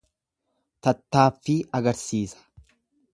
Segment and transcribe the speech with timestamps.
[0.87, 2.41] Tattaaffii agarsiisa.